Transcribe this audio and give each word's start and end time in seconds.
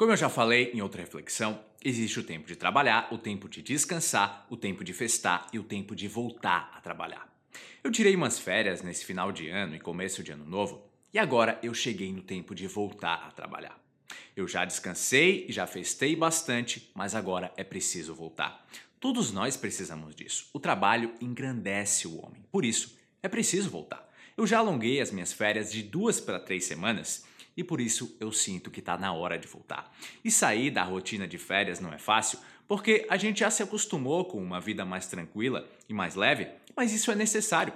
Como 0.00 0.12
eu 0.12 0.16
já 0.16 0.30
falei 0.30 0.70
em 0.72 0.80
outra 0.80 1.02
reflexão, 1.02 1.62
existe 1.84 2.18
o 2.18 2.22
tempo 2.24 2.46
de 2.46 2.56
trabalhar, 2.56 3.12
o 3.12 3.18
tempo 3.18 3.50
de 3.50 3.60
descansar, 3.60 4.46
o 4.48 4.56
tempo 4.56 4.82
de 4.82 4.94
festar 4.94 5.46
e 5.52 5.58
o 5.58 5.62
tempo 5.62 5.94
de 5.94 6.08
voltar 6.08 6.72
a 6.74 6.80
trabalhar. 6.80 7.30
Eu 7.84 7.92
tirei 7.92 8.16
umas 8.16 8.38
férias 8.38 8.80
nesse 8.80 9.04
final 9.04 9.30
de 9.30 9.50
ano 9.50 9.76
e 9.76 9.78
começo 9.78 10.22
de 10.22 10.32
ano 10.32 10.46
novo, 10.46 10.82
e 11.12 11.18
agora 11.18 11.60
eu 11.62 11.74
cheguei 11.74 12.10
no 12.14 12.22
tempo 12.22 12.54
de 12.54 12.66
voltar 12.66 13.26
a 13.28 13.30
trabalhar. 13.30 13.78
Eu 14.34 14.48
já 14.48 14.64
descansei 14.64 15.44
e 15.46 15.52
já 15.52 15.66
festei 15.66 16.16
bastante, 16.16 16.90
mas 16.94 17.14
agora 17.14 17.52
é 17.54 17.62
preciso 17.62 18.14
voltar. 18.14 18.66
Todos 18.98 19.30
nós 19.30 19.54
precisamos 19.54 20.14
disso. 20.14 20.48
O 20.54 20.58
trabalho 20.58 21.12
engrandece 21.20 22.08
o 22.08 22.24
homem. 22.24 22.42
Por 22.50 22.64
isso, 22.64 22.98
é 23.22 23.28
preciso 23.28 23.68
voltar. 23.68 24.10
Eu 24.34 24.46
já 24.46 24.60
alonguei 24.60 24.98
as 24.98 25.10
minhas 25.10 25.30
férias 25.30 25.70
de 25.70 25.82
duas 25.82 26.18
para 26.18 26.40
três 26.40 26.64
semanas 26.64 27.28
e 27.56 27.64
por 27.64 27.80
isso 27.80 28.16
eu 28.20 28.32
sinto 28.32 28.70
que 28.70 28.80
está 28.80 28.96
na 28.96 29.12
hora 29.12 29.38
de 29.38 29.46
voltar. 29.46 29.92
E 30.24 30.30
sair 30.30 30.70
da 30.70 30.82
rotina 30.82 31.26
de 31.26 31.38
férias 31.38 31.80
não 31.80 31.92
é 31.92 31.98
fácil, 31.98 32.38
porque 32.66 33.06
a 33.10 33.16
gente 33.16 33.40
já 33.40 33.50
se 33.50 33.62
acostumou 33.62 34.24
com 34.24 34.42
uma 34.42 34.60
vida 34.60 34.84
mais 34.84 35.06
tranquila 35.06 35.68
e 35.88 35.92
mais 35.92 36.14
leve, 36.14 36.48
mas 36.76 36.92
isso 36.92 37.10
é 37.10 37.14
necessário. 37.14 37.72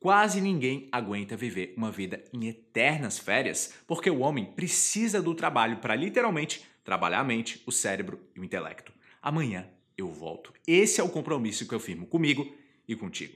Quase 0.00 0.40
ninguém 0.40 0.88
aguenta 0.92 1.36
viver 1.36 1.72
uma 1.76 1.90
vida 1.90 2.22
em 2.32 2.46
eternas 2.46 3.18
férias, 3.18 3.72
porque 3.86 4.10
o 4.10 4.18
homem 4.18 4.44
precisa 4.44 5.22
do 5.22 5.34
trabalho 5.34 5.78
para 5.78 5.96
literalmente 5.96 6.62
trabalhar 6.84 7.20
a 7.20 7.24
mente, 7.24 7.62
o 7.64 7.72
cérebro 7.72 8.20
e 8.36 8.40
o 8.40 8.44
intelecto. 8.44 8.92
Amanhã 9.22 9.66
eu 9.96 10.12
volto. 10.12 10.52
Esse 10.66 11.00
é 11.00 11.04
o 11.04 11.08
compromisso 11.08 11.66
que 11.66 11.74
eu 11.74 11.80
firmo 11.80 12.06
comigo 12.06 12.54
e 12.86 12.94
contigo. 12.94 13.34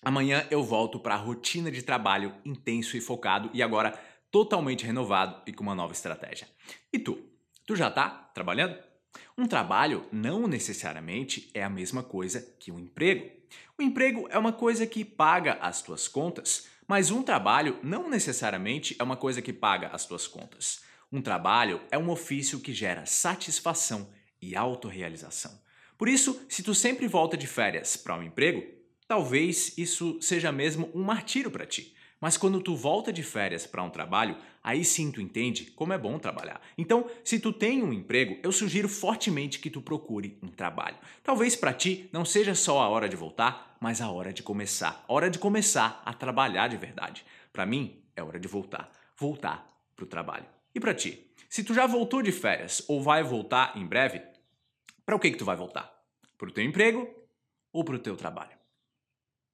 Amanhã 0.00 0.46
eu 0.50 0.62
volto 0.62 0.98
para 0.98 1.14
a 1.14 1.18
rotina 1.18 1.70
de 1.70 1.82
trabalho 1.82 2.34
intenso 2.44 2.96
e 2.96 3.00
focado 3.00 3.50
e 3.52 3.62
agora 3.62 3.92
totalmente 4.32 4.84
renovado 4.84 5.42
e 5.46 5.52
com 5.52 5.62
uma 5.62 5.74
nova 5.74 5.92
estratégia. 5.92 6.48
E 6.92 6.98
tu? 6.98 7.22
Tu 7.66 7.76
já 7.76 7.88
está 7.88 8.08
trabalhando? 8.08 8.76
Um 9.36 9.46
trabalho 9.46 10.06
não 10.10 10.48
necessariamente 10.48 11.50
é 11.52 11.62
a 11.62 11.70
mesma 11.70 12.02
coisa 12.02 12.40
que 12.58 12.72
um 12.72 12.80
emprego. 12.80 13.30
O 13.78 13.82
emprego 13.82 14.26
é 14.30 14.38
uma 14.38 14.52
coisa 14.52 14.86
que 14.86 15.04
paga 15.04 15.58
as 15.60 15.82
tuas 15.82 16.08
contas, 16.08 16.66
mas 16.88 17.10
um 17.10 17.22
trabalho 17.22 17.78
não 17.82 18.08
necessariamente 18.08 18.96
é 18.98 19.02
uma 19.02 19.16
coisa 19.16 19.42
que 19.42 19.52
paga 19.52 19.88
as 19.88 20.06
tuas 20.06 20.26
contas. 20.26 20.82
Um 21.12 21.20
trabalho 21.20 21.82
é 21.90 21.98
um 21.98 22.08
ofício 22.08 22.58
que 22.58 22.72
gera 22.72 23.04
satisfação 23.04 24.08
e 24.40 24.56
autorrealização. 24.56 25.60
Por 25.98 26.08
isso, 26.08 26.44
se 26.48 26.62
tu 26.62 26.74
sempre 26.74 27.06
volta 27.06 27.36
de 27.36 27.46
férias 27.46 27.96
para 27.96 28.16
um 28.16 28.22
emprego, 28.22 28.81
talvez 29.12 29.76
isso 29.76 30.16
seja 30.22 30.50
mesmo 30.50 30.90
um 30.94 31.02
martírio 31.02 31.50
para 31.50 31.66
ti. 31.66 31.94
Mas 32.18 32.38
quando 32.38 32.62
tu 32.62 32.74
volta 32.74 33.12
de 33.12 33.22
férias 33.22 33.66
para 33.66 33.82
um 33.82 33.90
trabalho, 33.90 34.38
aí 34.64 34.86
sim 34.86 35.12
tu 35.12 35.20
entende 35.20 35.66
como 35.72 35.92
é 35.92 35.98
bom 35.98 36.18
trabalhar. 36.18 36.62
Então, 36.78 37.06
se 37.22 37.38
tu 37.38 37.52
tem 37.52 37.82
um 37.82 37.92
emprego, 37.92 38.38
eu 38.42 38.50
sugiro 38.50 38.88
fortemente 38.88 39.58
que 39.58 39.68
tu 39.68 39.82
procure 39.82 40.38
um 40.42 40.48
trabalho. 40.48 40.96
Talvez 41.22 41.54
para 41.54 41.74
ti 41.74 42.08
não 42.10 42.24
seja 42.24 42.54
só 42.54 42.80
a 42.80 42.88
hora 42.88 43.06
de 43.06 43.14
voltar, 43.14 43.76
mas 43.78 44.00
a 44.00 44.10
hora 44.10 44.32
de 44.32 44.42
começar. 44.42 45.04
A 45.06 45.12
hora 45.12 45.28
de 45.28 45.38
começar 45.38 46.00
a 46.06 46.14
trabalhar 46.14 46.68
de 46.68 46.78
verdade. 46.78 47.22
Para 47.52 47.66
mim, 47.66 48.02
é 48.16 48.22
hora 48.22 48.40
de 48.40 48.48
voltar. 48.48 48.90
Voltar 49.14 49.70
para 49.94 50.04
o 50.06 50.08
trabalho. 50.08 50.46
E 50.74 50.80
para 50.80 50.94
ti? 50.94 51.30
Se 51.50 51.62
tu 51.62 51.74
já 51.74 51.86
voltou 51.86 52.22
de 52.22 52.32
férias 52.32 52.82
ou 52.88 53.02
vai 53.02 53.22
voltar 53.22 53.76
em 53.76 53.84
breve, 53.84 54.22
para 55.04 55.14
o 55.14 55.18
que 55.18 55.30
que 55.30 55.36
tu 55.36 55.44
vai 55.44 55.54
voltar? 55.54 55.92
Para 56.38 56.48
o 56.48 56.52
teu 56.52 56.64
emprego 56.64 57.06
ou 57.74 57.84
para 57.84 57.96
o 57.96 57.98
teu 57.98 58.16
trabalho? 58.16 58.61